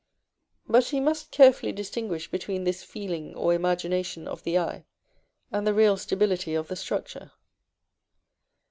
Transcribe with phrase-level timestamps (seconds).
[0.65, 4.85] But he must carefully distinguish between this feeling or imagination of the eye,
[5.51, 7.33] and the real stability of the structure.